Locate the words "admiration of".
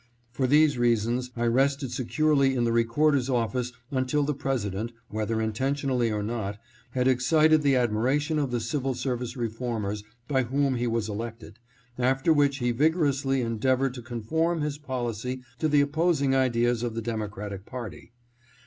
7.75-8.49